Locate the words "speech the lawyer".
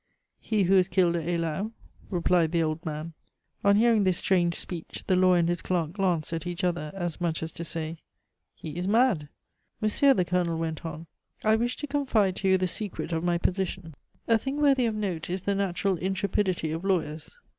4.55-5.37